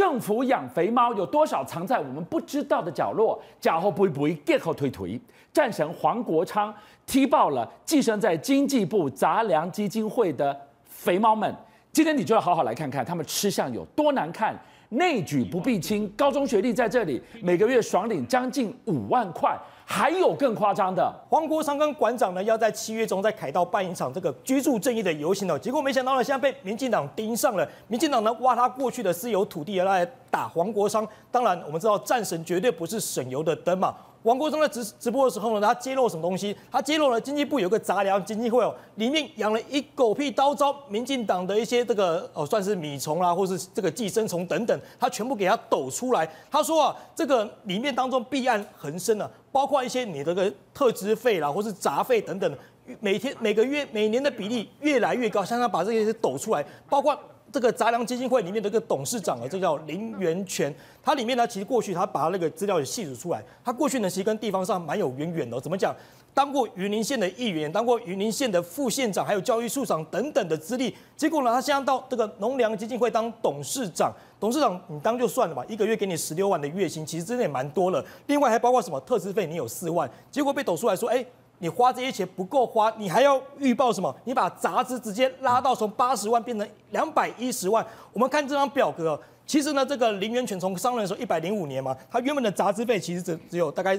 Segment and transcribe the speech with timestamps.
[0.00, 3.38] 政府养肥猫有多少藏在我们不知道的角落？
[3.60, 5.20] 假后不不结后推推，
[5.52, 11.54] 战神黄国昌踢爆了寄生在经济部杂粮基金会的肥猫们。
[11.92, 14.58] 今天你就要好好来看看他们吃相有多难看。
[14.90, 19.58] 内举不避亲，高中学历在这里每个月爽领将近五万块。
[19.92, 25.58] 还有更夸张的，黄国昌跟馆长呢，要在七月中在凯道办一场这个居住正义的游行哦。
[25.58, 27.68] 结果没想到呢，现在被民进党盯上了。
[27.88, 31.04] 民进党呢，挖他过去的私有土地来打黄国昌。
[31.32, 33.92] 当然，我们知道战神绝对不是省油的灯嘛。
[34.22, 36.54] 王国忠在直直播的时候呢，他揭露什么东西？
[36.70, 46.30] 他揭露了经济部有个杂粮经济会哦，里面养了一狗屁叨糟民进党的一些这个哦，算是米虫啦，或是这个寄生虫等等，他全部给他抖出来。
[46.50, 52.54] 他说啊，这个里面当中弊案横生啊，包括一些你这个特支费啦，或是杂费等等，
[53.00, 57.18] 每天每个月每年的比例越来越高，像他把这些抖出来，包括。
[57.52, 60.72] 这个杂粮基金会里面的一个董事长啊，这叫林源泉。
[61.02, 63.42] 他里面呢，其实过去他把那个资料也细数出来。
[63.64, 65.60] 他过去呢，其实跟地方上蛮有渊源的。
[65.60, 65.94] 怎么讲？
[66.32, 70.94] 当过云林县的议员，当过云林县的副县长，还有教育处长等等的资历。
[71.16, 74.12] 结果呢，他现在到这个农粮基金会当董事长。
[74.38, 78.04] 董事长你当就算了吧，一个月给你十六万的月薪，其实真的也蛮多了。
[78.28, 80.08] 另外还包括什么特支费，你有四万。
[80.30, 81.24] 结果被抖出来说，哎。
[81.62, 84.14] 你花这些钱不够花，你还要预报什么？
[84.24, 87.86] 你把杂支直接拉到从八十万变成两百一十万。
[88.14, 93.94] 我们看这张表格，其实呢，这个林源泉从上任的时候一百零五年嘛，他原本的杂支费其实只只有大概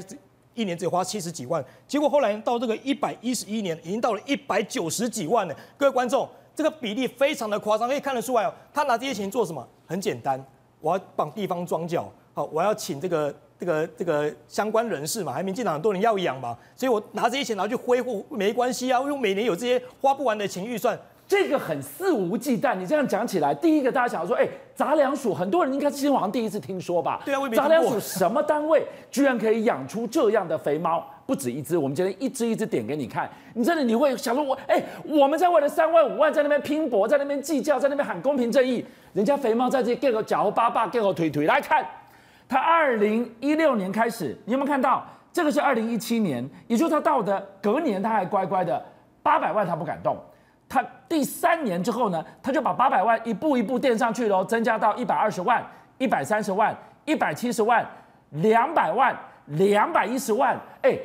[0.56, 5.56] 一年只花七十几万，结果后来到这个一百一十一年，已经到了一百九十几万了。
[5.78, 9.66] 各位观众，这个比例非常的夸张，可以看得出来哦，他拿这些钱做什么？
[9.86, 10.44] 很简单，
[10.80, 13.32] 我要绑地方庄脚，好，我要请这个。
[13.62, 22.74] 这个这个相关人士嘛，还民进党很多人要养嘛，所以我拿这些钱拿去挥霍没关系啊，因为每年有这些花不完的钱预算，这个很肆无忌惮。
[22.74, 27.22] 你这样讲起来，第一个大家想说，哎，杂粮署很多人应该是今天晚上第一次听说吧？
[27.24, 31.06] 对啊，杂粮署什么单位居然可以养出这样的肥猫？
[31.28, 33.30] 不止一只，我们今天一只一只点给你看。
[33.54, 41.86] 你真的你会想说我，我哎，我们在为了三万五万在那边拼搏，在那边计较，在那边喊公平正义，人家肥猫在这里给个脚后八八，给个腿腿来看。
[42.52, 45.06] 他二零一六年开始，你有没有看到？
[45.32, 48.84] 这个是二零一七年，也就是他到的隔年，他还乖乖的
[49.24, 50.18] 八百万，他不敢动。
[50.68, 55.66] 他第三年之后呢，他就把八百万一步一步垫上去喽，增加到一百二十万、
[55.98, 56.76] 一百三十万、
[57.06, 57.88] 一百七十万、
[58.32, 61.00] 两百万、两百一十万，哎。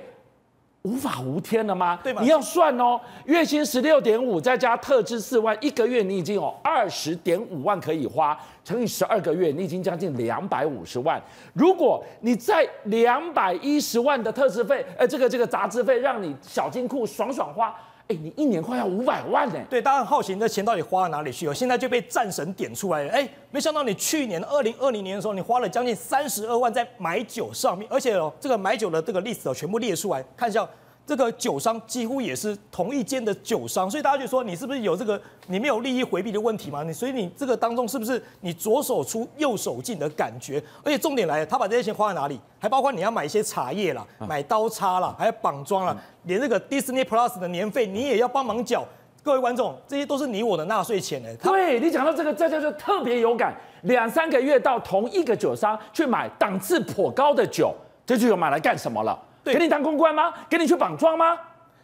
[0.86, 1.98] 无法无天了吗？
[2.00, 2.22] 对吗？
[2.22, 11.20] 你要算哦，月薪十六点五，再加特支四万，一个月你已经有二十点五万可以花，乘以十二个月，你已经将近两百五十万。
[11.52, 17.74] 如果你在两百一十万的特支费，呃，这个这个杂支费，让你小金库爽爽花，
[18.08, 19.54] 哎，你一年快要五百万呢。
[19.68, 21.54] 对，大家很好奇你的钱到底花到哪里去了？
[21.54, 30.68] 现在就被战神点出来了，哎，没想到你去年二零二零年的时候，你花了将近三十二万在买酒上面，而且哦，这个买酒的这个 list 哦，全部列出来，看一下。
[31.06, 36.82] 这个酒商几乎也是同一间的酒商，所以大家就说你是不是有这个你没有利益回避的问题嘛？
[36.82, 40.60] 你所以你这个当中是不是你左手出右手进的感觉？
[40.82, 42.40] 而且重点来了，他把这些钱花在哪里？
[42.58, 48.84] 还包括你要买一些茶叶啦，买刀叉啦，还有绑装啦，连这个 Disney Plus 的年费你也要帮忙缴。
[49.22, 51.28] 各位观众，这些都是你我的纳税钱呢。
[51.42, 53.54] 对，你讲到这个，这家就特别有感。
[53.82, 57.72] 两三个月到同一个酒商去买档次颇高的酒，
[58.04, 59.16] 这就有买来干什么了？
[59.46, 60.34] 对给你当公关吗？
[60.50, 61.38] 给你去绑桩吗？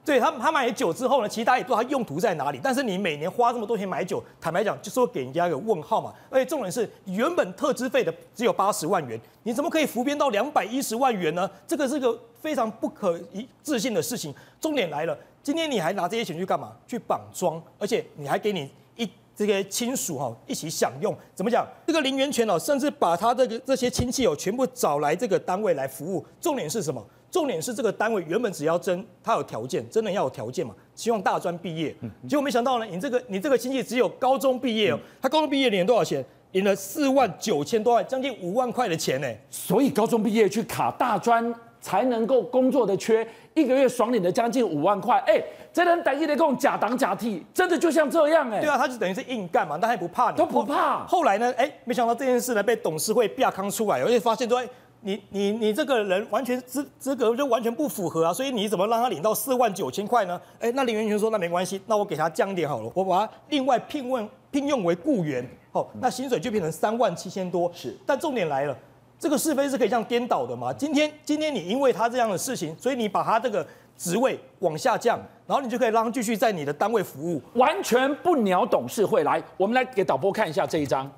[0.05, 2.59] 对他，他买了酒之后呢，其实大家也不知道他用途在哪里。
[2.61, 6.13] 但是你每年花这么多钱买酒，坦白讲，就是说给人家一个问号嘛。
[6.29, 11.49] 而且重点是，原本特支费的只有八十万元，你怎么可以浮编到两百一十万元呢？
[11.69, 14.35] 这个是个非常不可一置信的事情。
[14.61, 16.73] 重点来了，今天你还拿这些钱去干嘛？
[16.89, 21.17] 去绑桩，而且你还给你一这些亲属哈一起享用。
[21.33, 21.65] 怎么讲？
[21.87, 26.27] 这个林源泉哦，甚至把他这个这些亲戚哦全部找来这个单位来服务。
[26.41, 27.01] 重点是什么？
[27.33, 30.75] 重点是这个单位原本只要征他有条件，真的要有条件嘛？
[30.95, 31.97] 希望大专毕业，
[32.29, 36.23] 结果没想到呢，你这个你这个亲戚只有高中毕业哦，他高中毕业领了多少钱？
[36.51, 39.27] 领了四万九千多万，将近五万块的钱呢。
[39.49, 45.19] 所以高中毕业去卡大专才能够工作的缺，一个月爽领的将近五万块。
[45.27, 45.43] 哎，
[45.73, 48.61] 这人等于得供假挡假替，真的就像这样哎。
[48.61, 51.07] 对啊，他就等于是硬干嘛，但还不怕你，都不怕。
[51.07, 54.63] 后来呢，哎，没想到这件事呢被董事会啪康出来，而且发现说。
[55.05, 60.41] 你你你这个人完全资资格就完全不符合啊，所以你怎么让他领到四万九千块呢？
[60.61, 67.71] 哎，那林元泉说那没关系，那我给他降一点好了，我把他另外聘问聘用为雇员，哦，那薪水就变成三万七千多。
[67.75, 68.77] 是，但重点来了，
[69.19, 70.73] 这个是非是可以这样颠倒的吗？
[70.73, 73.67] 今天今天你因为他这样的事情，所以你把他这个
[73.97, 79.25] 职位往下降，然后你就可以让他继续在你的单位服务，完全不鸟董事会。
[79.25, 81.11] 来，我们来给导播看一下这一张。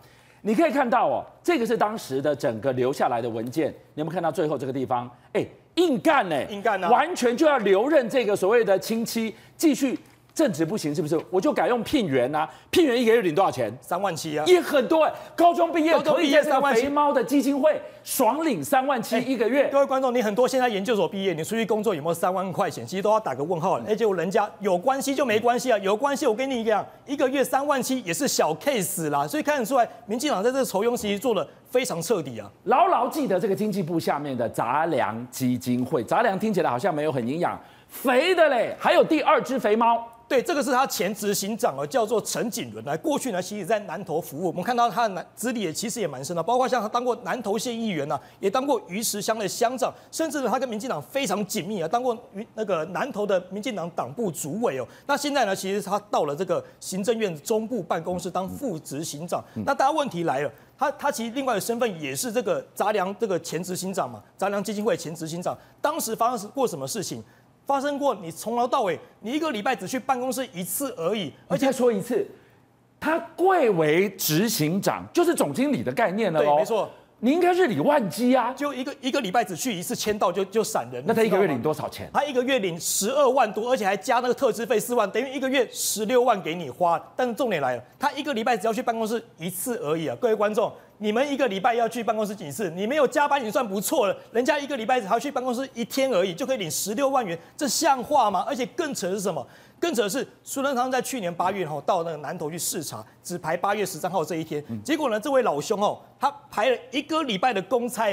[0.46, 5.11] 你可以看到哦，这个是当时的整个留下来的文件，你有没有看到最后这个地方？
[5.32, 5.43] 哎，
[5.76, 9.99] 硬干呢，硬干啊，完全就要留任这个所谓的亲戚，继续。
[10.35, 11.17] 正职不行是不是？
[11.31, 13.73] 我就改用聘员呐、啊，聘员一个月领多少钱？
[13.81, 15.17] 三万七啊，也很多哎、欸。
[15.37, 16.83] 高中毕业可以在三万七。
[16.83, 19.71] 肥猫的基金会爽领三万七一个月、欸。
[19.71, 22.85] 各位观众，你很多现在研究所毕业，你出去工作有没有三万块钱？
[22.85, 23.85] 其实都要打个问号了。
[23.87, 29.25] 而且我人家有关系就没关系啊，有关系我跟你讲，一个月三万七也是小 case 啦。
[29.25, 32.51] 所以看得出来，民进党在这个酬庸其实做的非常彻底啊。
[32.65, 40.05] 牢牢记得这个经济部下面的杂粮基金会，杂粮听起来好像没有很营养，肥的嘞，还有第二只肥猫。
[40.26, 42.82] 对，这个是他前执行长哦，叫做陈景伦。
[42.85, 52.17] 来，过去呢，其实在南投服务，我们看到他的资历也其实也蛮深的，包括像他当过南投县议员呐，也当过鱼池乡的乡长，甚至呢，他跟民进党非常紧密啊，当过
[52.55, 54.88] 那个南投的民进党党部主委哦。
[55.06, 59.44] 那现在呢，其实他到了这个行政院中部办公室当副执行长。
[59.67, 67.23] 那大家问题来了，他他其实另外的身份也是这个杂粮这个前执行长嘛，杂粮基金会前执行长，当时发生过什么事情？
[67.66, 72.26] 发生过，你从头到尾，你一个礼拜只去办公室一次而已，而且说一次，
[73.00, 76.44] 他贵为执行长，就是总经理的概念了哦。
[76.44, 76.90] 对，没错，
[77.20, 81.02] 你应该是李万基啊，就一个一个礼拜只去一次签到就就闪人。
[81.06, 82.11] 那他一个月领多少钱？
[82.12, 87.02] 他一个月领十二万多，而且还加那个特支费四万，等于一个月十六万给你花。
[87.16, 90.70] 但是重点来了，他一个礼拜只要去办公室一次而已啊，各位观众。
[90.99, 92.70] 你们一个礼拜要去办公室几次？
[92.70, 94.17] 你没有加班已经算不错了。
[94.32, 98.44] 人家一个礼拜只要去办公室一天而已，就可以领十六万元，这像话吗？
[98.46, 99.46] 而且更扯的是什么？
[99.81, 104.64] 更扯的是苏贞昌在去年八月哈到那个南投去视察，只排八月十三号这一天。
[104.82, 108.05] 结果呢，这位老兄哦，他排了一个礼拜的公差，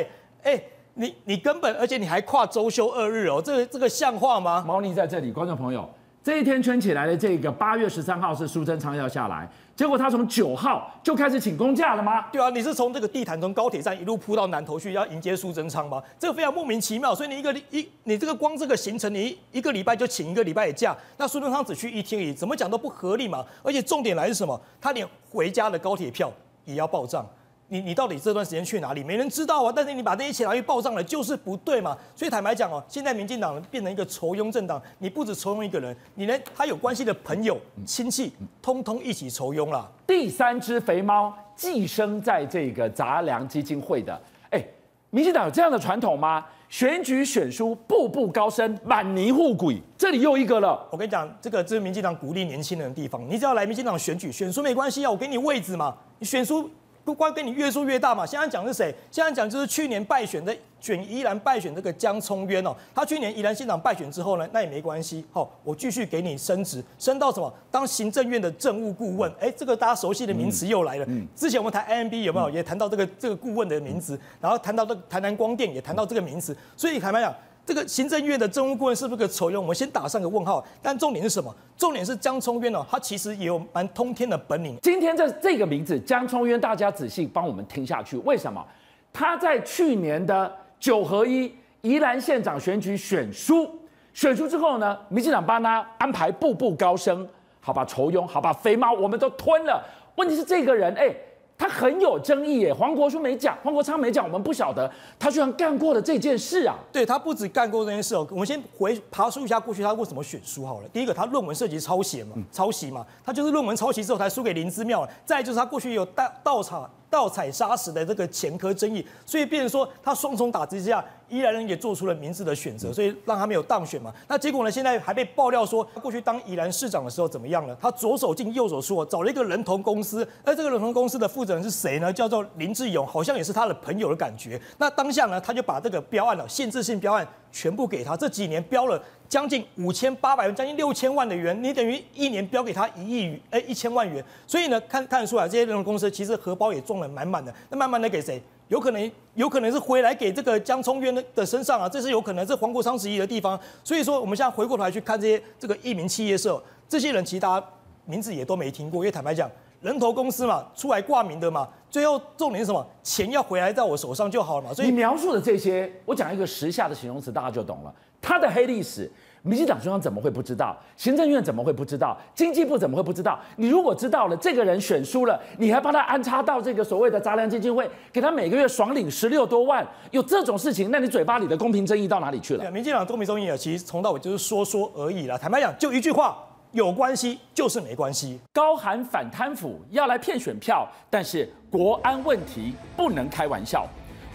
[0.44, 0.62] 哎，
[0.96, 4.64] 你你根本而且你还跨周休二日哦，这个这个像话吗？
[4.68, 5.90] 猫腻在这里，观众朋友。
[6.24, 9.50] 这一天圈起来的这个八月十三号是苏贞昌要下来，
[9.82, 12.28] 结果他从九号就开始请公假了吗？
[12.32, 16.00] 对啊，你是从这个地毯从高铁站一路铺到南投去，要迎接苏贞昌吗？
[16.20, 17.16] 这个非常莫名其妙。
[17.16, 23.44] 所以你一个一你这个光这个行程，你一个礼拜就请一个礼拜的假，那苏贞昌只去一天而已，怎么讲都不合理嘛。
[23.64, 24.62] 而且重点来是什么？
[24.80, 26.32] 他连回家的高铁票
[26.64, 27.28] 也要报账。
[27.72, 29.02] 你你到底这段时间去哪里？
[29.02, 29.72] 没人知道啊！
[29.74, 31.98] 但是你把这些钱拿去报上来，就是不对嘛。
[32.14, 39.90] 所以坦白讲哦，现在民进党变成一个酬庸政党，你不止酬庸一个人，你连他有关系的朋友、亲戚，通通一起酬庸了。
[40.06, 44.62] 第三只肥猫寄生在这个杂粮基金会的，哎，
[45.10, 46.46] 民进党有这样的传统吗？
[46.68, 50.86] 选举选书步步高升，满泥护鬼，这里又一个了。
[50.92, 53.26] 我跟你讲，这个这是民进党鼓励年轻人的地方。
[53.30, 56.70] 你只要来民进党选举，选书没关系啊，我给你位置嘛，你选书。
[57.04, 58.94] 不光跟你越数越大嘛，现在讲是谁？
[59.10, 67.52] 现在讲就是去年败选的选宜兰败选这个江聪渊哦，他去年宜兰县长败选之后呢，那也没关系，好，我继续给你升职，升到什么？
[67.70, 71.06] 当行政院的政务顾问，哎，这个大家熟悉的名词又来了。
[71.08, 77.34] 嗯，之前我们谈 IMB 有没有也谈到这个这个顾问的名词，然后谈到这个台南光电也谈到这个名词，所以坦白讲。
[77.66, 79.62] 这个行政院的政务顾问是不是个酬庸？
[79.62, 80.66] 我们先打上个问号。
[80.82, 81.54] 但重点是什么？
[81.78, 84.78] 重点是江聪渊哦，他其实也有蛮通天的本领。
[84.82, 88.18] 今天这这个名字江聪渊，大家仔细帮我们听下去。
[88.18, 88.66] 为什么？
[89.14, 93.70] 他在去年的九合一宜兰县长选举选输，
[94.14, 97.28] 选输之后呢，民进党帮他安排步步高升，
[97.60, 99.84] 好吧，酬庸，好吧，肥猫我们都吞了。
[100.16, 101.16] 问题是这个人，哎。
[101.62, 106.76] 他很有争议耶，黄国书没讲，黄国昌没讲，我们不晓得他居然干过了这件事啊！
[106.92, 110.90] 对，他不止干过这件事哦，我们先回爬梳一下过去他为什么选书好了。
[110.92, 115.08] 第一个，他论文涉及抄袭嘛，抄袭嘛，他就是论文抄袭之后才输给林之妙。
[115.24, 121.06] 再就是他过去有盗盗采盗采砂石的这个前科争议，所以变成说他双重打击之下。
[121.30, 124.14] 宜兰人也做出了明智的选择，所以让他没有当选嘛。
[124.28, 124.70] 那结果呢？
[124.70, 127.74] 现在还被爆料说，他过去当宜兰市长的时候怎么样了？
[127.82, 130.28] 他左手进右手出，找了一个人头公司。
[130.44, 132.12] 而这个人头公司的负责人是谁呢？
[132.12, 134.62] 叫做林志勇，好像也是他的朋友的感觉。
[134.78, 138.16] 那当下呢，他就把这个标案了，限制性标案全部给他。
[138.16, 144.24] 这几年标了将近五千八百万，将近六千万的元，你等于一年标给他一亿元，哎，一千万元。
[144.48, 147.54] 所以呢，看看得出来，这些人头公司其实荷包也装得满满的。
[147.70, 148.42] 那慢慢的给谁？
[148.68, 153.60] 有可能，有可能是回来给这个江聪渊的身上啊，这是有可能，是黄国昌质疑的地方。
[153.84, 157.68] 所以说，我们现在回过头来去看这些这个一民企业社，这些人其实大家
[158.06, 159.52] 名字也都没听过，因为坦白讲，
[159.82, 162.86] 人头公司嘛，出来挂名的嘛，最后重点是什么？
[163.04, 164.74] 钱要回来在我手上就好了嘛。
[164.74, 167.94] 所以你描述的这些，我讲一个时下的形容词，大家就懂了。
[168.22, 169.12] 他的黑历史。
[169.44, 170.78] 民进党中央怎么会不知道？
[170.96, 172.16] 行政院怎么会不知道？
[172.36, 173.40] 经济部怎么会不知道？
[173.56, 182.70] 你如果知道了，这个人选输了，你还帮他安插到这个所谓的杂粮基金会，给他每个月爽领十六多万，有这种事情，那你嘴巴里的公平正义到哪里去了？
[182.70, 185.36] 民进党公平正义啊，其实从到尾就是说说而已啦。
[185.36, 186.38] 坦白讲，就一句话，
[186.72, 188.40] 有关系就是没关系。
[188.54, 193.86] 高喊反贪腐要来骗选票，但是国安问题不能开玩笑。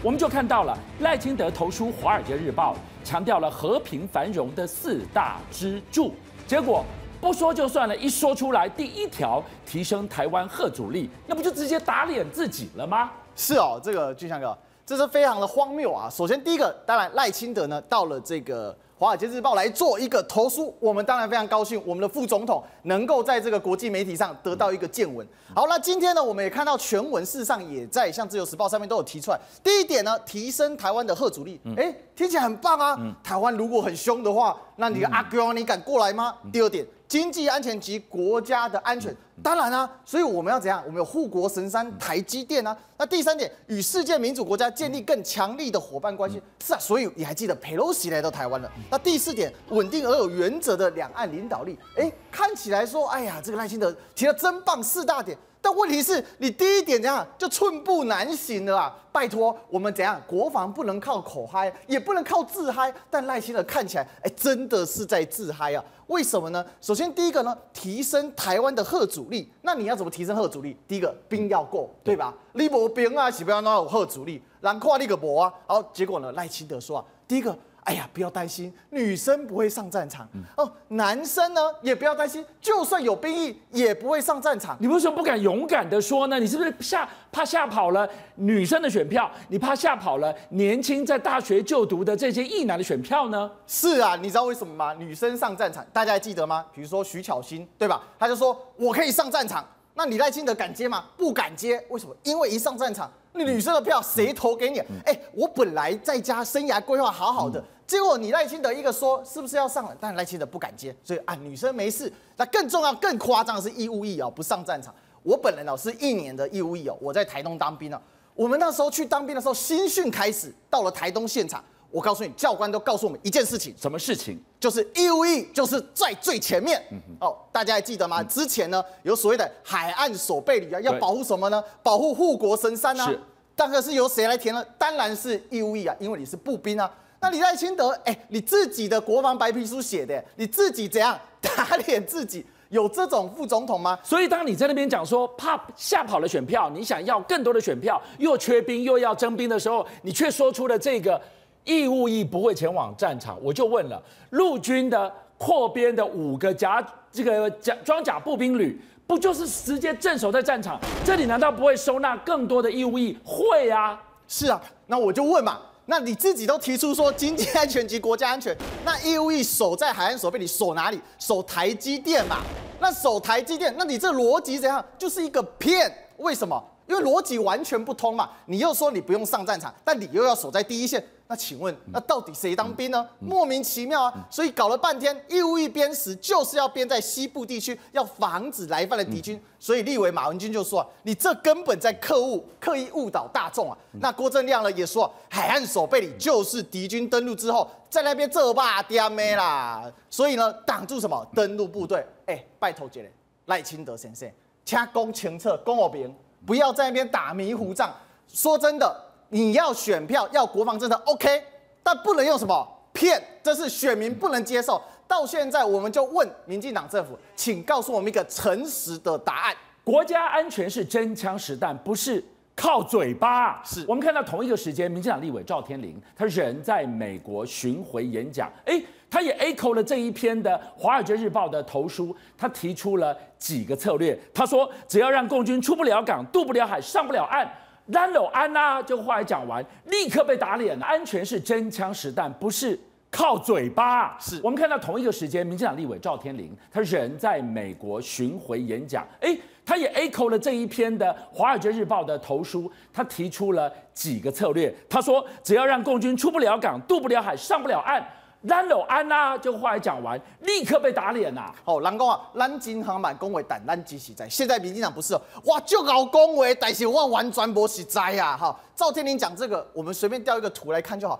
[0.03, 6.13] 我们就看到了赖清德投书《华尔街日报》，强调了和平繁荣的四大支柱，
[6.45, 6.85] 结果
[7.19, 13.09] 不说就算了，一说出来，第一条提升台湾核主力，那不就直接打脸自己了吗？
[13.35, 16.07] 是哦，这个俊祥哥，这是非常的荒谬啊！
[16.11, 18.71] 首先第一个，当然赖清德呢到了这个。
[18.99, 25.25] 《华尔街日报》来做一个投书，我们当然非常高兴，我们的副总统能够在这个国际媒体上得到一个见闻。
[25.53, 29.39] 好，那今天呢，我们也看到全文，事实上也在像《自由时报》上面都有提出来。
[29.63, 32.97] 第一点呢，提升台湾的核主力，哎，听起来很棒啊。
[33.23, 36.33] 台湾如果很凶的话，那你个阿哥，你敢过来吗？
[36.51, 36.83] 第二点。
[37.07, 40.83] 经济安全及国家的安全，当然啊，所以我们要怎样？
[40.85, 42.77] 我们有护国神山台积电啊。
[42.97, 46.41] 那第三点，与世界民主国家建立更强力的伙伴关系。
[46.61, 48.69] 是啊，所以你还记得佩洛西来到台湾了。
[48.89, 51.79] 那第四点，稳定而有原则的两岸领导力。
[51.95, 55.37] 哎，看起来说，哎呀，这个赖清德提了真棒四大点。
[55.67, 58.95] 但问题是你第一点怎样就寸步难行了啊！
[59.11, 60.17] 拜托，我们怎样？
[60.25, 62.93] 国防不能靠口嗨，也不能靠自嗨。
[63.09, 65.83] 但赖清德看起来，哎，真的是在自嗨啊！
[66.07, 66.65] 为什么呢？
[66.79, 69.51] 首先第一个呢，提升台湾的核主力。
[69.63, 70.77] 那你要怎么提升核主力？
[70.87, 72.33] 第一个兵要够，对吧？
[72.53, 75.53] 你没兵啊，是不要那有核主力，难看你个无啊！
[75.65, 77.53] 好，结果呢，赖清德说啊，第一个。
[77.87, 80.27] 哎呀，不要担心，女生不会上战场。
[80.57, 84.75] 哦，男生呢也不要担心，就算有兵役也不会上战场。
[84.81, 86.37] 你为什么不敢勇敢的说呢？
[86.37, 89.31] 你是不是吓怕吓跑了女生的选票？
[89.47, 93.49] 你怕吓跑了年轻在大学就读的这些役男的选票呢？
[93.65, 94.93] 是啊，你知道为什么吗？
[94.93, 96.65] 女生上战场，大家还记得吗？
[96.73, 98.03] 比如说徐巧芯，对吧？
[98.19, 99.65] 他就说我可以上战场。
[99.93, 101.05] 那你赖清德敢接吗？
[101.15, 102.13] 不敢接，为什么？
[102.23, 104.79] 因为一上战场，你女生的票谁投给你？
[105.05, 107.63] 哎，我本来在家生涯规划好好的。
[107.87, 109.95] 结果你赖清德一个说是不是要上了？
[109.97, 112.11] 但赖清德不敢接，所以啊，女生没事。
[112.35, 114.93] 那更重要、更夸张的是义务役哦，不上战场。
[115.23, 117.99] 我本人哦是一年的义务役哦，我在台东当兵啊。
[118.35, 124.37] 我们那时候去当兵的时候，新训开始到了台东现场，我告诉你，教官都告诉我们一件事情，什么事情？
[124.59, 126.83] 就是义务役就是在最前面。
[127.21, 128.21] 哦，大家还记得吗？
[128.23, 131.63] 之前呢有所谓的海岸守备旅啊，要保护什么呢？
[131.81, 133.07] 保护护国神山啊。
[133.07, 133.19] 是。
[133.55, 134.63] 但是是由谁来填呢？
[134.77, 136.91] 当然是义务役啊，因为你是步兵啊。
[137.19, 142.45] 那你赖清德，哎、欸，你自己的国防白皮书写的，你自己怎样 打脸自己？
[142.69, 143.97] 有这种副总统吗？
[144.03, 151.19] 所以当你在那边讲说怕吓跑了选票，你想要更多的选票，又缺兵又要征兵的时候，你却说出了这个
[151.63, 153.37] 义务役不会前往战场。
[153.41, 160.77] 我就问了，陆军的扩编的五个甲这个甲装甲步兵旅，不就是直接镇守在战场？
[161.05, 163.17] 这里难道不会收纳更多的义务役？
[163.23, 163.97] 会啊，
[164.27, 165.57] 是啊，那我就问嘛。
[165.89, 170.99] 那你自己都提出说经济安全及国家安全，那义务役守在海岸守备，你守哪里？
[171.17, 172.41] 守台积电嘛？
[172.81, 174.83] 那守台积电，那你这逻辑怎样？
[174.97, 176.61] 就是一个骗，为什么？
[176.87, 178.29] 因为逻辑完全不通嘛。
[178.47, 181.01] 你又说你不用上战场，但你又要守在第一线。
[181.29, 183.05] 那请问，那到底谁当兵呢？
[183.19, 184.13] 莫名其妙啊！
[184.29, 189.37] 所以搞了半天，义务役编时就是要编在西部地区，要防止来犯的敌军。
[189.59, 193.77] 所以立委马文君就说啊，你这根本在刻误、刻意误导大众啊。
[193.99, 199.83] 那郭正亮呢也说，海岸守备里就是敌军登陆之后，在那边这霸点没啦。
[200.09, 202.05] 所以呢，挡住什么登陆部队？
[202.27, 203.11] 哎，拜托杰嘞，
[203.47, 204.31] 赖清德先生，
[204.63, 206.15] 请讲清楚，讲我明，
[206.45, 207.93] 不要在那边打迷糊仗。
[208.29, 209.03] 说真的。
[209.29, 211.43] 你要选票，要国防政策，OK，
[211.83, 214.81] 但不能用什么骗，这是选民不能接受。
[215.07, 222.21] 到现在，我们就问民进党政府，请告诉我们一个诚实的答案：国家安全是真枪实弹，不是
[222.55, 223.63] 靠嘴巴。
[223.63, 234.19] 是我们看到同一个时间，民进党立委赵天麟，他人在美国巡回演讲，哎，他也 echo 了这一篇的《华尔街日报》的投书，他提出了几个策略。
[234.33, 237.49] 他说，只要让共军出不了港、渡不了海、上不了岸。
[237.93, 240.77] 安有安呐，就话一讲完，立刻被打脸。
[240.81, 242.77] 安全是真枪实弹，不是
[243.09, 244.17] 靠嘴巴。
[244.19, 254.73] 是我们看到同一个时间，民进党立委赵天麟，他人在美国巡回演讲，哎，他也 echo 了这一篇的《华尔街日报》的投书，他提出了几个策略。
[254.89, 258.05] 他说，只要让共军出不了港、渡不了海、上不了岸。
[258.47, 261.55] 咱有安呐，就话一讲完，立刻被打脸呐、啊。
[261.65, 264.29] 好，人讲啊，咱真行蛮恭维，但咱真实在。
[264.29, 268.37] 现在民进党不是哦，哇，就搞恭维，但是我完全不实在呀。
[268.37, 271.19] 哈，赵天林讲这个，我们随便调一个图来看就好。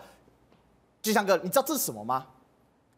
[1.02, 2.26] 吉祥哥，你知道这是什么吗？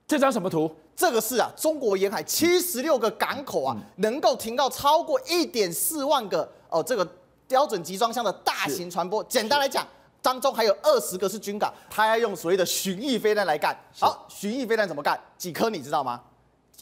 [0.05, 0.69] 这张什么图？
[0.95, 7.07] 这个是啊，中国沿海七十六个港口啊，能够停靠超过一点四万个哦，这个
[7.47, 9.25] 标准集装箱的大型船舶。
[9.27, 9.87] 简单来讲。
[10.21, 13.75] 当中还有二十个是军港，他要用所谓的巡弋飞弹来干。
[13.97, 15.19] 好，巡弋飞弹怎么干？
[15.37, 16.21] 几颗你知道吗？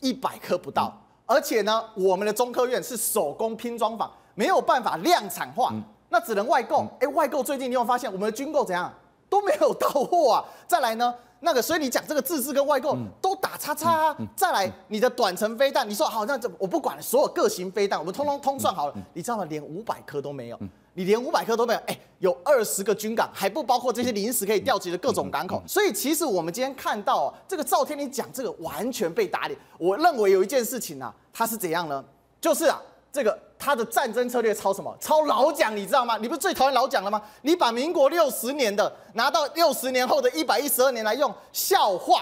[0.01, 0.95] 一百颗不到。
[1.25, 6.79] 而且呢，我们的中科院是手工拼装法，没有办法量产化，嗯、那只能外购。
[6.81, 8.91] 哎、嗯欸，外购最近你有发现我们的军购怎样
[9.29, 10.45] 都没有到货啊？
[10.65, 14.17] 再来呢，那个所以你讲这个自制跟外购都打叉叉啊。
[14.37, 19.45] 再来你的短程飞弹，你说好，那这我不管所有各型飞弹，我们通通通算好了，你知道吗？
[19.49, 20.57] 连五百颗都没有。
[20.97, 25.61] 你连五百颗都没有，哎、欸，有二十个军港，还不包括这些临时可以调集的各种港口。
[25.67, 29.55] 所以其实我们今天看到啊这个赵天林讲这个完全被打脸。
[29.77, 32.03] 我认为有一件事情啊，他是怎样呢？
[32.41, 32.81] 就是啊，
[33.13, 34.91] 这个他的战争策略抄什么？
[34.99, 36.17] 抄老蒋，你知道吗？
[36.17, 37.21] 你不是最讨厌老蒋了吗？
[37.43, 42.19] 你把民国六十年的拿到六十年后的一百一十二年来用，笑话。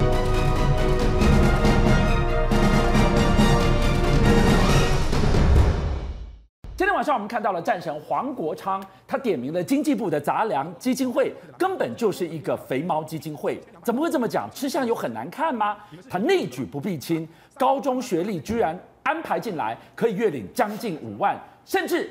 [6.77, 13.57] 今天晚上我们看到了战神黄国昌，他点名了经济部的杂粮基金会，根本就是一个肥猫基金会。
[13.81, 14.51] 怎么会这么讲？
[14.51, 15.77] 吃相有很难看吗？
[16.09, 22.09] 他内举不避亲，高中学历居然安排进来，可以月领将近五万，甚至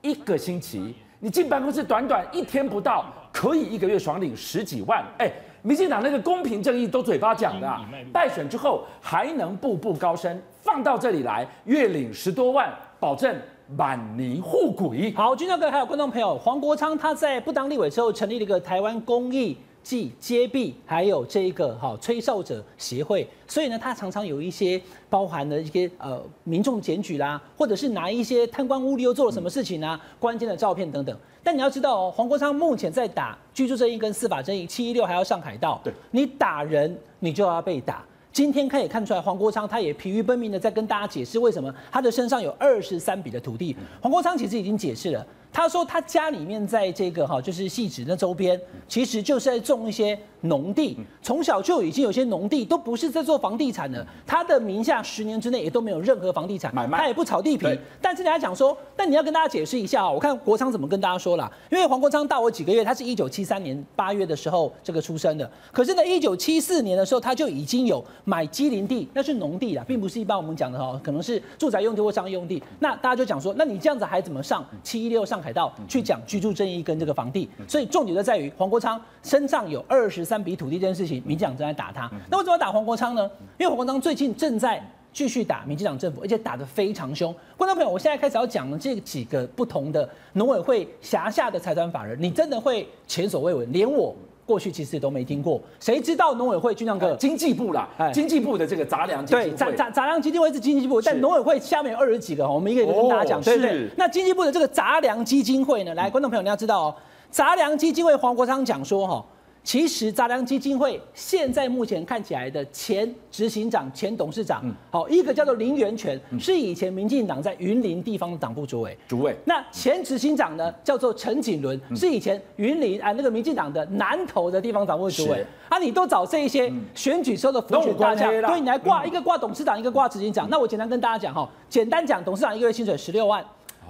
[0.00, 5.04] 一个星期你进办公室短短一天不到，可以一个月爽领十几万。
[5.18, 5.28] 哎，
[5.62, 7.80] 民进党那个公平正义都嘴巴讲的，
[8.12, 13.36] 败选之后还能步步高升，放到这里来月领十多万，保证。
[13.68, 15.12] 满泥护鬼。
[15.14, 31.16] 好，军教哥还有观众朋友，黄国昌他在不当立委之后，成立了一个台湾公益暨揭弊，还有这一个哈吹哨者协会，所以呢，他常常有一些包含的一些呃民众检举啦，或者是拿一些贪官污吏又做了什么事情啊，关键的照片等等。
[31.42, 38.02] 但你要知道哦，黄国昌目前在打居住正义跟司法正义，七一六还要上海道，对，你打人你就要被打。
[38.34, 43.76] 今天可以看出来，黄国昌他也疲于奔命的在跟大家解释为什么他的身上有二十三笔的土地。
[44.00, 45.24] 黄国昌其实已经解释了。
[45.54, 54.04] 他说他家里面在这个哈，就是戏子那周边，其实就是在种一些农地，从小就已经有些农地，都不是在做房地产的。
[54.26, 57.68] 他的名下十年之内也都没有任何房地产买卖，他也不炒地皮。
[58.02, 72.60] 但是人家讲说，但你要跟大家解释一下啊，我看国昌怎么跟大家说啦，因为黄国昌大我几个月，他是一九七三年八月的时候这个出生的，可是呢，一九七四年的时候他就已经有买畸零地，那是农地啦，并不是一般我们讲的哈，可能是住宅用地或商业用地。
[72.80, 75.43] 那大家就讲说，那你这样子还怎么上七一六上？
[75.44, 82.10] 凯道去讲居住正义跟这个房地，所以重点就在于黄国昌身上有二十三笔土地这件事情，民进党正在打他。
[82.30, 83.30] 那为什么打黄国昌呢？
[83.58, 87.34] 因为黄国昌最近正在继续打民进党政府，而且打得非常凶。
[87.58, 94.16] 观众朋友，我现在开始要讲的这几个不同的农委会辖下的财团法人，你真的会前所未闻，连我。
[94.46, 103.88] 过去其实都没听过，谁知道农委会军长哥经济部啦，哎，经济部的这个杂粮基金会，对，杂杂杂粮基金会是经济部，但农委会下面有二十几个，我们一个一个跟大家讲，对不对？
[103.96, 106.94] 那经济部的这个杂粮基金会呢，来，观众朋友你要知道哦，
[107.30, 109.24] 杂粮基金会黄国昌讲说哈。
[109.64, 118.96] 其实杂粮基金会现在目前看起来的前执行长、前董事长，好，一个叫做林源泉，是以前民进党在云林地方的党部主委。
[119.08, 119.34] 主委。
[119.46, 125.44] 那前执行长呢，叫做陈景伦，是以前云林啊那个民进党的南投的地方党部主委。
[125.70, 130.46] 啊，你都找这一些选举时候的辅选大将，对你来挂一个挂董事长，一个挂执行长。
[130.50, 133.42] 那我简单跟大家讲哈，简单讲，董事长一个月薪水十六万，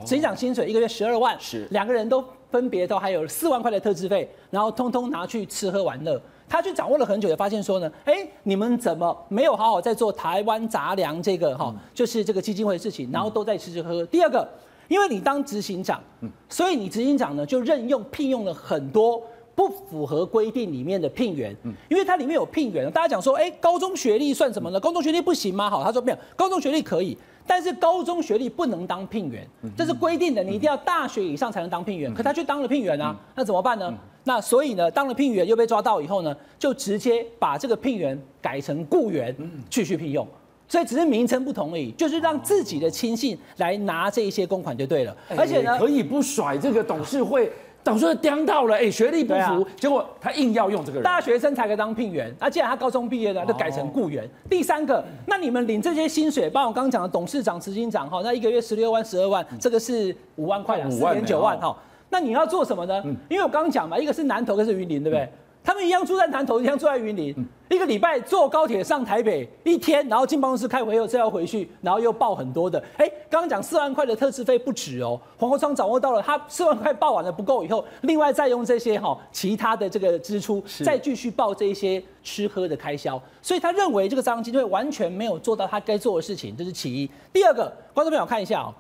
[0.07, 2.25] 执行长薪水一个月十二万，是两个人都。
[2.55, 6.23] 分别都还有四万块的特支费，然后通通拿去吃喝玩乐。
[6.49, 8.15] 他去掌握了很久，也发现说呢，哎，
[8.45, 14.07] 你们怎么没有好好在做台湾杂粮这个哈，就是这个基金会的事情，然后都在吃吃喝喝。
[14.07, 14.49] 第二个，
[14.87, 16.01] 因为你当执行长，
[16.49, 19.21] 所以你执行长呢就任用聘用了很多
[19.57, 21.57] 不符合规定里面的聘员，
[21.89, 24.79] 因为它里面有聘员，大家讲说，哎，高中学历算什么呢？
[24.79, 25.69] 高中学历不行吗？
[25.69, 27.19] 好，他说没有，高中学历可以。
[27.47, 32.13] 但是高中学历不能当聘员，这是规定的，你一定要大学以上才能当聘员。
[32.15, 33.93] 可他却当了聘员啊，那怎么办呢？
[34.25, 39.35] 那所以呢，当了聘员又被抓到以后呢，就直接把这个聘员改成雇员
[39.69, 40.27] 继续聘用，
[40.67, 45.15] 所以只是名称不同而已，就是让自己的亲信来拿这一些公款就对了。
[45.37, 47.53] 而且呢，可以不甩这个董事会。
[47.85, 48.15] 董事会
[48.47, 54.29] 到了，哎，学历不符，结果他硬要用这个人，大学生才可以当聘员，那既然他高中毕业了，就改成雇员。
[54.49, 61.77] 第三个，那你们领这些薪水，包括我刚刚讲的董事长、执行长，哈，那一个月十六万、十二万，这个是五万块，四点九万，哈，
[62.09, 63.03] 那你要做什么呢？
[63.29, 65.29] 因为我刚刚讲嘛，一个是南投，一个是云林，对不对？
[65.65, 67.35] 他们一样住在南投，一样住在云林。
[67.71, 72.79] 一个礼拜坐高铁上台北一天，然后进办公室开会，又再要回去，然后又报很多的。
[72.99, 75.19] 哎，刚刚讲四万块的特支费不止哦。
[75.39, 83.21] 黄国昌掌握到了，他四万块报完了不够以后，另外再用这些哈其他的这个支出，再继续报这些吃喝的开销。
[83.41, 87.11] 所以他认为这个杂粮基金会完全没有做到他该做的事情，这是其一。
[87.33, 88.75] 第二个，观众朋友看一下哦。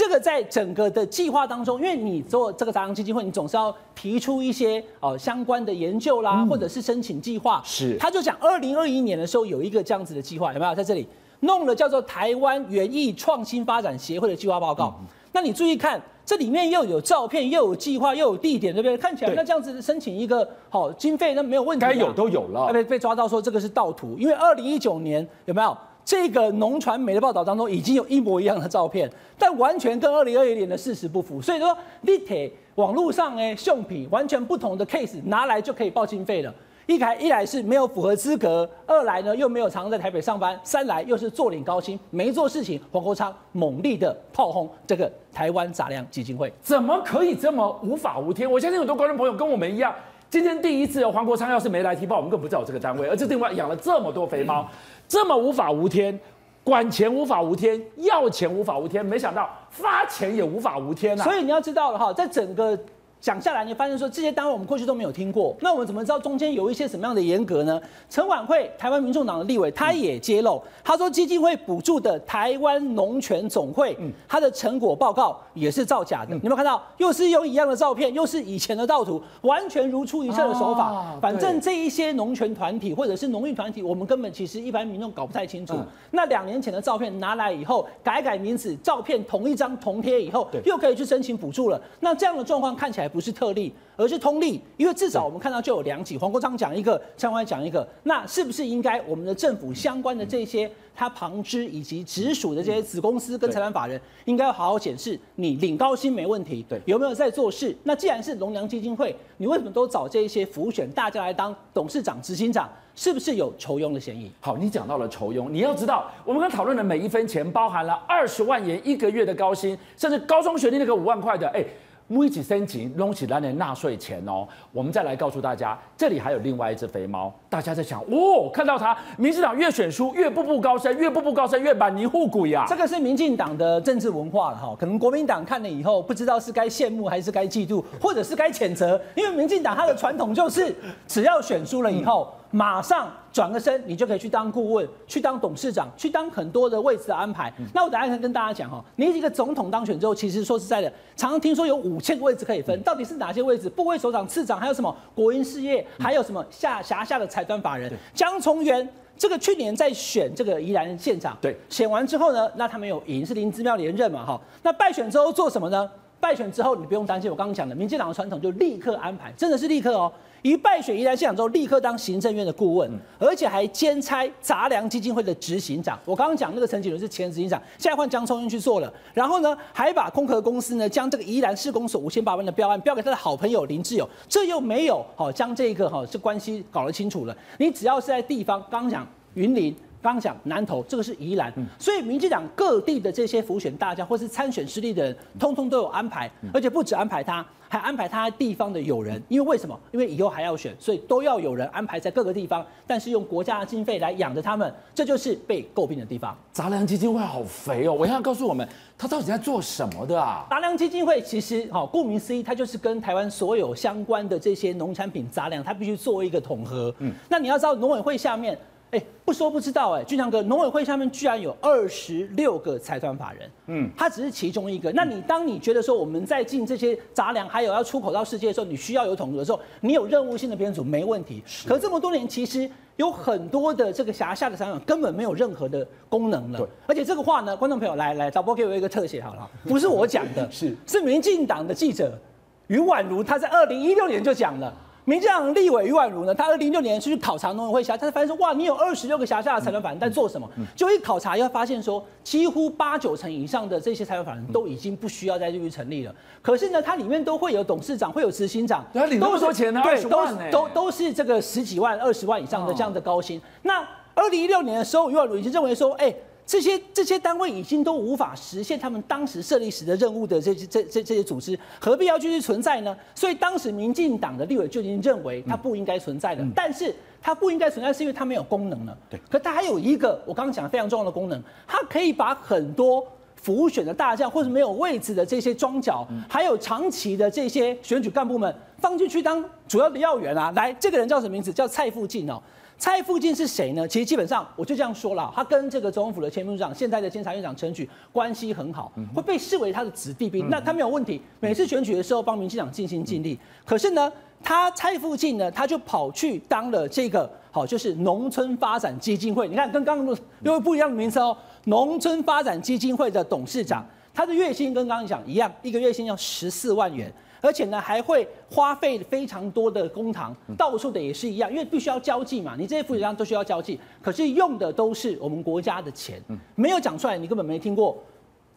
[0.00, 7.60] 这个在整个的计划当中，因为你做这个杂粮基金会，你总是要提出一些哦相关的研究啦，或者是申请计划。
[7.66, 11.06] 是，他就讲二零二一年的时候有一个这样子的计划，有没有在这里？
[11.40, 14.98] 弄了叫做台湾园艺创新发展协会的计划报告。
[15.32, 18.96] 那你注意看，这里面又有照片，又有计划，又有地点，对不对？
[18.96, 21.84] 看起来那这样子申请一个好经费，那没有问题。
[21.84, 22.72] 该有都有了。
[22.72, 25.76] 被被抓到说这个是盗图，因为二零一九年有没有
[26.10, 31.40] 这个农传媒的报道当中已经有一模一样的照片，但完全跟二零二一年的事实不符。
[31.40, 36.52] 所以说，立体网络上哎，橡皮完全不同的 case 拿来就可以报经费了。
[36.86, 42.80] 一来一来是没有符合资格，二来呢又没有常常在台北上班，三来又是坐领高薪没做事情。
[42.90, 48.50] 黄国昌猛力的炮轰这个台湾杂粮基金会，怎么可以这么无法无天？
[48.50, 49.94] 我相信很多观众朋友跟我们一样，
[50.30, 54.66] 今天第一次黄国昌要是没来提报，我们更不知道这个单位，而这另外养了这么多肥猫，
[55.08, 56.18] 这么无法无天，
[56.62, 61.24] 管钱无法无天，要钱无法无天，没想到发钱也无法无天啊！
[61.24, 62.78] 所以你要知道了哈，在整个。
[63.20, 67.78] 讲下来，你发现说这些单位我们过去都没有听过，那我们怎么知道中间有一些什么样的严格呢？
[68.08, 73.94] 陈婉慧，台湾民众党的立委，他也揭露，他说基金会补助的台湾农权总会，
[74.26, 76.34] 他的成果报告也是造假的。
[76.34, 76.82] 你有没有看到？
[76.96, 81.18] 又是用一样的照片，又是以前的盗图，完全如出一辙的手法。
[81.20, 85.74] 反正这一些农权团体或者是农运团体，我们根本其实一般民众搞不太清楚。
[86.12, 91.78] 那两年前的照片拿来以后，改改名字，照片同一张同贴以后，又可以去申请补助了。
[92.00, 93.09] 那这样的状况看起来。
[93.12, 107.76] 不是特例，而是通例，因为至少我们看到就有两起，黄国昌讲一个，相关讲一个，那是不是应该我们的政府相关的这些他旁支以及直属的这些子公司跟财团法人，应该要好好检视，你领高薪没问题，对，有没有在做事？
[107.82, 112.68] 那既然是农粮基金会，你为什么都找这一些浮选大家来当董事长、执行长？
[112.96, 114.30] 是不是有酬庸的嫌疑？
[114.40, 121.64] 好，你讲到了酬庸，你要知道，我们刚讨论的每一分钱，包含了二十万元一个月的高薪，甚至高中学历那个五万块的，哎。
[122.12, 127.32] 每一申请拢起来的纳税钱哦，我们再来告诉大家，这里还有另外一只肥猫。
[127.48, 132.64] 大家在想，哦，看到他，民进党越选输越步步高升，越步步高升越满泥护骨呀。
[132.68, 140.74] 这个是民进党的政治文化了哈，可能国民党看了以后，不知道是该羡慕还是该嫉妒，或者是该谴责，因为民进党它的传统就是，
[141.06, 142.34] 只要选输了以后。
[142.50, 147.52] 马上转个身，你就可以去当顾问，去当董事长，去当很多的位置的安排。
[147.58, 153.70] 嗯、那我等下跟大家讲哈，你一个总统当选之后，其实说实在的，常常听说有五千个位置可以分，到底是哪些位置？
[153.70, 157.92] 部位首长、次长，还有什么国营事业，还有什么下辖下的财团法人？
[158.12, 164.40] 江从源这个去年在选这个宜兰县长，对，选完之后呢，那他没有赢，是林姿妙连任嘛哈。
[164.62, 165.88] 那败选之后做什么呢？
[166.18, 170.12] 败选之后你不用担心，我刚刚讲的民进党的传统就立刻安排，真的是立刻哦。
[170.42, 175.98] 一败选宜兰县长之后，立刻当行政院的顾问，而且还兼差杂粮基金会的执行长。
[176.04, 178.92] 我刚刚讲那个陈景伦是前执行长，现在换江聪英去做了。
[179.12, 187.36] 然后呢，还把空壳公司呢，将这个宜兰市公所五千八百万的标案标给他的好朋友林志友，这又没有好将这个哈这关系搞得清楚了。
[187.58, 197.44] 你只要是在地方，刚刚讲云林，刚刚讲南投，这个是宜兰，所以民进党各地的这些辅选大将或是参选失利的人，通通都有安排，而且不止安排他。
[197.70, 199.78] 还安排他地方的友人，因为为什么？
[199.92, 206.36] 因为以后还要选，所以都要有人安排在各个地方，但是用国家的经费来养着他们，这就是被诟病的地方。
[206.52, 207.92] 杂粮基金会好肥哦！
[207.92, 210.44] 我想要告诉我们，他到底在做什么的啊？
[210.50, 216.92] 杂粮基金会其实，哈，顾名思义，它就是跟台湾所有相关的这些农产品杂粮，它必须做一个统合。
[216.98, 218.58] 嗯，那你要知道，农委会下面。
[218.90, 224.90] 哎，不说不知道哎，俊强哥，农委会下面居然有二十六个财团法人，嗯，他只是其中一个。
[224.92, 231.40] 那你当你觉得说我们在进这些杂粮，还有要出口到世界的时候，你需要有统合的时候，你有任务性的编组没问题。
[231.46, 236.58] 是可这么多年，其实有很多的这个辖下的财团根本没有任何的功能了。
[236.58, 242.18] 对，而且这个话呢，观众朋友来来，导播给我一个特写好了， 不是我讲的，是是民进党的记者
[242.66, 244.74] 于宛如，他在二零一六年就讲了。
[245.04, 250.48] 民进党立委余婉如呢，他二零一六年去考察农委会辖，他发现说，哇，你有二十六个辖下的财团法人在做什么？
[250.76, 256.14] 就一考察，又发现说，几乎八九成以上的这些财团法人都已经不需要再继续成立了。
[256.42, 263.40] 可是呢，它里面都会有董事长，会有执行长，对，领那么多钱呢，对，都都都是这个十几万、二十万以上的这样的高薪。
[263.62, 263.84] 那
[264.14, 266.14] 二零一六年的时候，余婉如已经认为说，哎。
[266.50, 272.96] 这些这些单位已经都无法实现他们当时设立时的任务的这些这这这些组织，何必要继续存在呢？
[273.14, 276.42] 所以当时民进党的立委就已经认为它不应该存在的。
[276.42, 278.98] 嗯、但是它不应该存在，是因为它没有功能了。
[279.08, 290.50] 对，可它还有一个我刚刚讲的非常重要的功能，它可以把很多浮选的大将或者没有位置的这些庄脚，还有长期的这些选举干部们放进去当主要的要员啊。
[290.56, 291.52] 来，这个人叫什么名字？
[291.52, 292.42] 叫蔡富进哦。
[292.80, 293.86] 蔡富进是谁呢？
[293.86, 300.48] 其实基本上我就这样说了，他跟这个总统府的前秘书长、现在的监察院长陈菊关系很好，会被视为他的子弟兵。
[300.48, 303.38] 那他没有问题，每次选举的时候帮民进党尽心尽力。
[303.66, 304.10] 可是呢，
[304.42, 309.46] 他蔡富进呢，他就跑去当了这个好，就是农村发展基金会。
[309.46, 313.84] 你看，跟刚刚又不一样的名称哦，农村发展基金会的董事长，
[314.20, 317.10] 他的月薪跟刚刚讲一样，一个月薪要十四万元。
[317.40, 326.22] 而且呢，还会花费非常多的公帑，到处的也是一样，因为必须要交际嘛，你这些副局长都需要交际，可是用的都是我们国家的钱，
[326.54, 327.96] 没有讲出来，你根本没听过。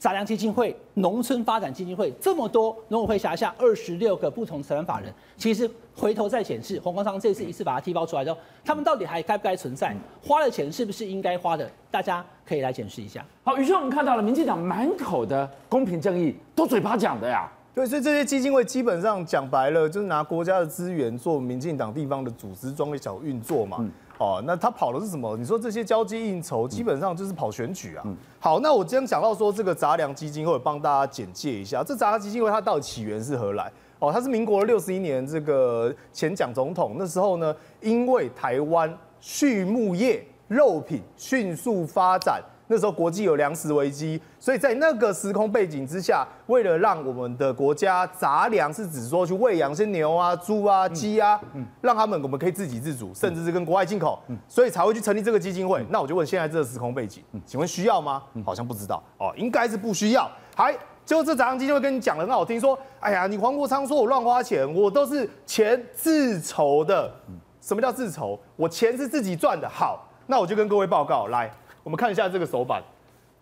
[0.03, 9.95] 杂粮基金会、农村发展基金会这么多，农委会辖下二十六个不同财团法人，其实回头再检视，黄光昌这次一次把它踢爆出来之后，他们到底还该不该存在？
[10.21, 11.71] 花了钱是不是应该花的？
[11.89, 13.25] 大家可以来检视一下。
[13.45, 17.49] 好，于是，我们看到了民进党满口的公平正义，都嘴巴讲的呀。
[17.73, 23.77] 对，所以这些基金会基本上讲白了，就是拿国家的资源做民进党地方的组织，装个小运作嘛。
[24.23, 25.35] 哦，那他跑的是什么？
[25.35, 28.05] 你说这些交际应酬，基本上就是跑选举啊。
[28.39, 33.69] 好，那我今天讲到说这个杂粮基金会，帮大家简介一下，这杂粮基金会它到底起源是何来？
[33.99, 42.41] 哦，它是民国六十一年，这个前蒋总统那时候呢，因为台湾畜牧业肉品迅速发展。
[42.67, 51.39] 那时候国际有粮食危机，所以在那个时空背景之下，为了让我们的国家杂粮是指说去喂养些牛啊、猪啊、鸡啊，
[51.81, 55.85] 让他们我们可以自给自足，甚至是跟国外进口，所以才会去成立这个基金会。
[55.89, 58.23] 那我就问，现在这个时空背景，请问需要吗？
[58.45, 60.29] 好像不知道哦，应该是不需要。
[60.55, 60.73] 还
[61.05, 67.13] 就这杂粮基金会跟你讲的很好听，说，哎呀，你黄国昌说我乱花钱，我都是钱自筹的。
[67.59, 68.39] 什么叫自筹？
[68.55, 69.67] 我钱是自己赚的。
[69.67, 71.51] 好，那我就跟各位报告来。
[71.83, 72.81] 我们看一下这个手板，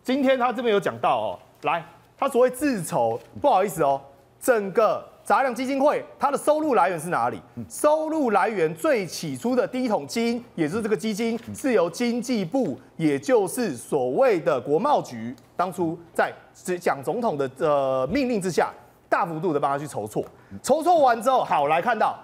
[0.04, 1.86] 今天他这边有讲到哦，来，
[2.18, 4.02] 他所谓自筹，不好意思哦，
[4.40, 7.40] 整个杂粮基金会它的收入来源是哪里？
[7.70, 16.34] 收入来源最起初的第一桶金，也就是这个基金，是由经济部，也就是所谓的国贸局，当初在
[16.80, 18.74] 蒋总统的呃命令之下，
[19.08, 20.26] 大幅度的帮他去筹措，
[20.64, 22.18] 筹措完之后，好，来看到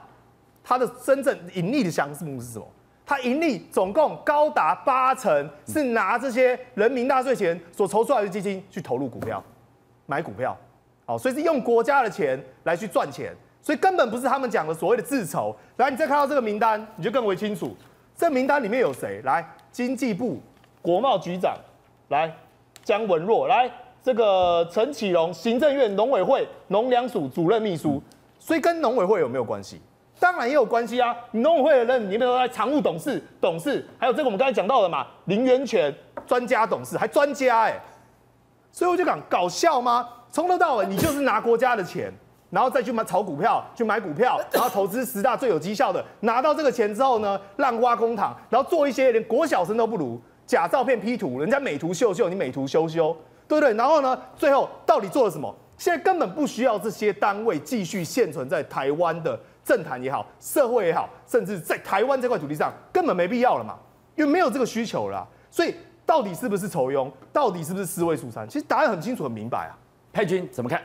[0.63, 2.67] 他的真正盈利的项目是什么？
[3.07, 9.41] 他盈利总共高达八成，是拿这些人民纳税钱所筹出来的基金去投入股票，
[10.05, 10.55] 买股票，
[11.05, 15.55] 好，所以是用国家的钱来去赚钱，所以根本不是他们讲的所谓的自筹。
[15.77, 17.73] 来，你再看到这个名单，你就更为清楚，
[18.13, 19.21] 这名单里面有谁？
[19.23, 20.41] 来，经济部
[20.81, 21.55] 国贸局长，
[22.09, 22.29] 来，
[22.83, 23.71] 江文若，来，
[24.03, 28.03] 这个陈启荣，行政院农委会农粮署主任秘书，
[28.37, 29.79] 所以跟农委会有没有关系？
[30.19, 31.15] 当然也有关系啊！
[31.31, 35.93] 你农委会的人，你比如说常务董事、董事，还有这个我们刚才讲到的嘛，林源泉
[36.25, 37.79] 专家董事，还专家哎，
[38.71, 40.09] 所以我就讲搞笑吗？
[40.31, 42.11] 从头到尾你就是拿国家的钱，
[42.49, 53.15] 然后再去买炒股票，去买股票，然后投资十大最有绩效的，拿到这个钱之后呢，乱挖公帑，然后做一些连国小生都不如，假照片 P 图，人家美图秀秀，你美图修修，
[53.47, 53.73] 对不对？
[53.75, 55.53] 然后呢，最后到底做了什么？
[55.77, 59.39] 现在根本不需要这些单位继续现存在台湾的。
[59.67, 63.77] 政坛也好，社会也好，甚至在台湾这块土地上，根本没必要了嘛，
[64.15, 65.27] 因为没有这个需求了。
[65.51, 65.75] 所以
[66.05, 68.47] 到底是不是仇庸，到底是不是四位数三？
[68.47, 69.75] 其实答案很清楚、很明白啊。
[70.13, 70.81] 佩君怎么看？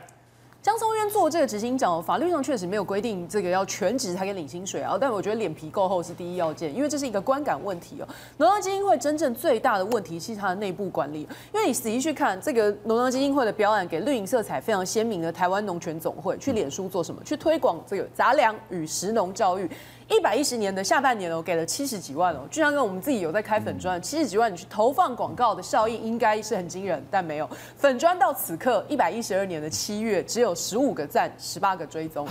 [1.09, 8.07] 做这个执行长，法律上确实没有规定这个要全职才可以领薪水啊，但我觉得脸皮够厚是第一要件，因为这是一个观感问题哦。
[8.37, 17.21] 农粮基金会真正最大的问题是它的内部管理，因为你仔细去看这个农粮基金会的标案，给绿营色彩非常鲜明的台湾农权总会去脸书做什么？
[17.23, 19.69] 去推广这个杂粮与食农教育。
[20.09, 27.49] 一百一十年的下半年哦，给了七十几万哦，就像跟我们自己有在开粉砖，七十几万你去投放广告的效应应该是很惊人，但没有。
[27.77, 32.27] 粉砖到此刻一百一十二年的七月只有十五个赞，十八个追踪。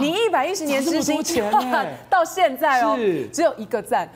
[0.00, 2.96] 你一百一十年执行计划到现在哦，
[3.32, 4.08] 只有一个赞。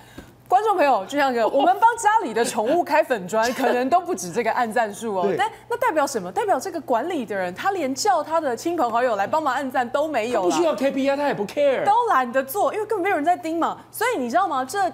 [0.55, 5.35] 观众朋友，就像个我们帮家里的宠物开粉砖，可能都不止这个按赞数哦。
[5.37, 6.31] 但那代表什么？
[6.31, 10.43] 代表这个管理的人，他连叫他的亲朋好友来帮忙按赞都没有。
[10.43, 13.81] 不需要 KPI，他也不 care，都懒得做，因为根本没有人在盯嘛。
[13.91, 14.65] 所以你知道吗？
[14.65, 14.93] 这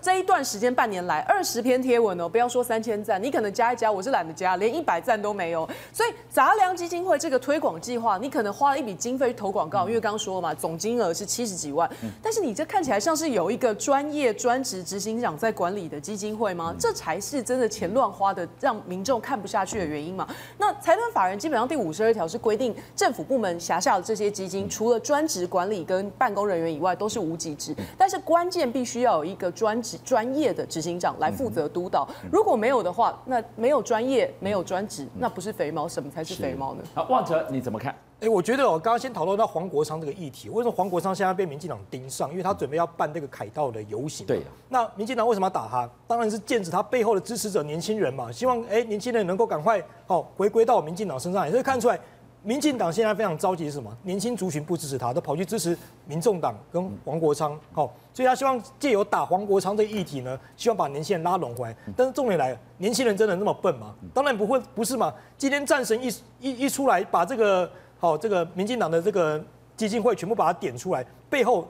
[0.00, 5.68] 这一段时间半年来，二十篇贴文哦，不要说三千赞，你可能加一加，我是懒得加，连一百赞都没有。
[5.92, 11.90] 所以杂粮基金会这个推广计划，你可能花了一笔经费投广告，因为刚刚说了嘛，总金额是七十几万。
[12.22, 14.80] 但是你这看起来像是有一个专业专职。
[14.92, 16.76] 执行长在管理的基金会吗？
[16.78, 20.28] 这才是真的钱乱花的，让民众看不下去的原因嘛。
[20.58, 27.74] 那财团法人基本上第五十二条是规定，政府部门辖下的这些基金，除了专职管理跟办公人员以外，都是无给职。
[27.96, 32.06] 但是关键必须要有一个专职专业的执行长来负责督导。
[32.30, 36.82] 如果没有的话，那没有专业，没有专职，那不是肥猫，什么才是肥猫呢？
[36.92, 37.96] 啊，望哲你怎么看？
[38.22, 42.30] 哎，我觉得我刚刚先讨论到黄国昌这个议题，为什么黄国昌现在被民进党盯上？
[42.30, 44.24] 因为他准备要办这个凯道的游行。
[44.24, 44.44] 对呀。
[44.68, 45.90] 那民进党为什么要打他？
[46.06, 51.44] 当然是剑指他背后的支持者年轻人嘛，希望哎年轻人能够赶快哦回归到民进党身上。
[51.44, 51.98] 也可以看出来，
[52.44, 53.92] 民进党现在非常着急是什么？
[54.04, 57.58] 年轻族群不支持他，都跑去支持民众党跟黄国昌。
[57.72, 61.76] 好，所以他希望借由打黄国昌这个议题呢，希望把年轻人拉拢回来。
[61.96, 63.92] 但是重点来了，年轻人真的那么笨吗？
[64.14, 65.12] 当然不会，不是嘛。
[65.36, 66.08] 今天战神一
[66.38, 67.68] 一一出来，把这个
[68.02, 69.40] 好这个民进党的这个
[69.76, 71.68] 基金会全部把它点出来，背后，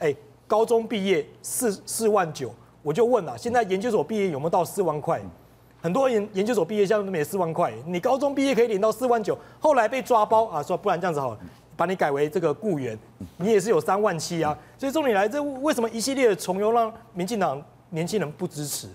[0.00, 0.12] 哎，
[0.48, 5.22] 高中毕业四四万九，我就问了，现在研究所毕业有没有到四万块？
[5.80, 11.38] 很多研研究所毕业现在都没四万块，你高中毕业可以领到四万九，后来被抓包啊，说不然这样子好了，
[11.76, 12.98] 把你改为这个雇员，
[13.36, 14.58] 你也是有三万七啊。
[14.76, 18.88] 所以重点来，这为什么一系列的重游让民进党年轻人不支持？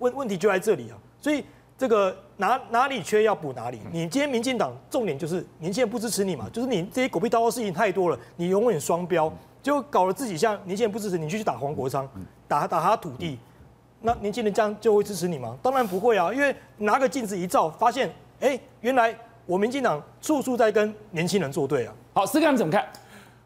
[0.00, 0.98] 问问题就在这里啊。
[1.20, 1.44] 所以
[1.78, 3.80] 这个哪哪里缺要补哪里。
[3.92, 9.30] 你今天民进党重点就是年轻人不支持你嘛，就是你这些狗屁倒灶事情太多了，你永远双标，
[9.62, 12.08] 就搞得自己像年轻人不支持你，就去打黄国昌，
[12.48, 13.38] 打打他土地。
[14.00, 15.56] 那年轻人这样就会支持你吗？
[15.62, 18.08] 当然不会啊，因为拿个镜子一照，发现，
[18.40, 21.92] 哎、欸，原来我民进党处处在跟年轻人作对啊。
[22.14, 22.86] 好，思刚你怎么看？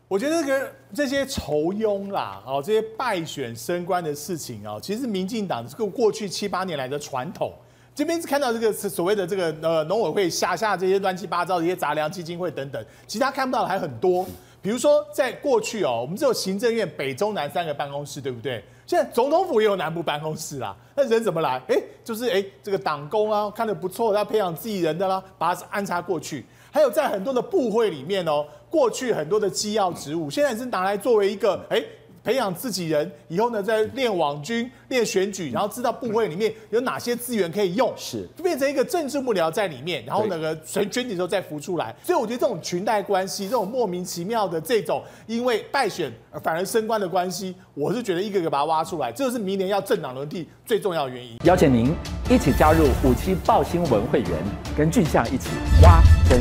[0.06, 7.52] 我觉得这个这些仇庸啦，哦，这些败选升官的事情啊，其实民进党这个过去七八年来的传统。
[8.00, 14.26] 这边是看到这个所谓的这个呃农委会下下这些乱七八糟的一些杂粮基金会等等，其他看不到的还很多。
[14.62, 18.64] 比如说在过去哦，我们只有行政院北中南三个办公室，对不对？
[18.86, 21.60] 现在总统府也有南部办公室啦，那人怎么来？
[21.68, 26.46] 哎，就是哎，这个党工啊，看得不错，要培养自己人的啦，把它安插过去。
[26.70, 31.84] 还有在很多的部会里面哦，过去很多的机要职务，现在是拿来作为一个哎。
[32.22, 41.94] 培养自己人以后呢，再练网军、练选举，然后知道部会里面有哪些资源可以用，是就变成一个政治幕僚在里面，然后那个选选举的时候再浮出来。
[42.04, 51.36] 所以我觉得这种裙带关系，这种莫名其妙的这种因为败选而反而升官的关系，我是觉得一个个把它挖出来，这就是明年要政党轮替最重要的原因。
[51.44, 51.94] 邀请您
[52.28, 54.30] 一起加入五七报新闻会员，
[54.76, 55.48] 跟俊相一起
[55.82, 56.40] 挖真。